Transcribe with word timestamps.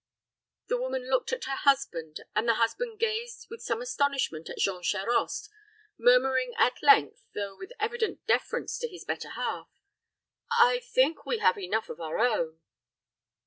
The 0.65 0.77
young 0.77 0.81
woman 0.81 1.09
looked 1.11 1.31
at 1.31 1.43
her 1.45 1.57
husband, 1.57 2.21
and 2.35 2.47
the 2.49 2.55
husband 2.55 2.97
gazed 2.99 3.45
with 3.51 3.61
some 3.61 3.83
astonishment 3.83 4.49
at 4.49 4.57
Jean 4.57 4.81
Charost, 4.81 5.47
murmuring 5.95 6.55
at 6.57 6.81
length, 6.81 7.25
though 7.35 7.55
with 7.55 7.71
evident 7.79 8.25
deference 8.25 8.79
to 8.79 8.87
his 8.87 9.05
better 9.05 9.29
half, 9.29 9.69
"I 10.49 10.79
think 10.79 11.23
we 11.27 11.37
have 11.37 11.59
enough 11.59 11.87
of 11.87 12.01
our 12.01 12.17
own." 12.17 12.61